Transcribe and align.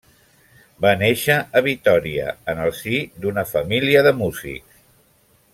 Va 0.85 0.93
nàixer 1.01 1.35
a 1.61 1.63
Vitòria 1.67 2.25
en 2.55 2.63
el 2.65 2.75
si 2.81 2.97
d'una 3.27 3.47
família 3.55 4.05
de 4.09 4.19
músics. 4.25 4.85